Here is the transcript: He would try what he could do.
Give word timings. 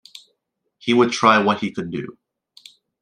He 0.79 0.95
would 0.95 1.11
try 1.11 1.37
what 1.37 1.59
he 1.59 1.69
could 1.71 1.91
do. 1.91 2.17